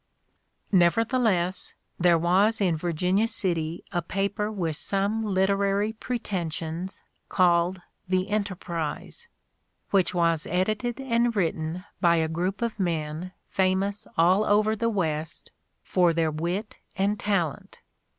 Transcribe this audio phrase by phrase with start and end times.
[0.71, 9.27] Nevertheless, there was in Virginia City a paper with some literary pretensions called the Enterprise,
[9.91, 15.51] which was edited and written by a group of men famous all over the West
[15.83, 17.81] for their wit and talent.